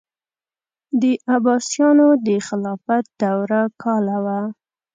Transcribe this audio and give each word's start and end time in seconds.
د 1.01 1.03
عباسیانو 1.35 2.07
د 2.25 2.27
خلافت 2.47 3.05
دوره 3.21 3.61
کاله 3.81 4.17
وه. 4.25 4.41